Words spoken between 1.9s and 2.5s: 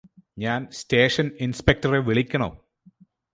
വിളിക്കണോ